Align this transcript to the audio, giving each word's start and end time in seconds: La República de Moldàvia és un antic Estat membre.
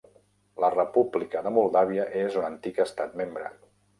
La 0.63 0.69
República 0.75 1.43
de 1.47 1.51
Moldàvia 1.59 2.07
és 2.23 2.39
un 2.41 2.49
antic 2.49 2.83
Estat 2.89 3.15
membre. 3.23 3.55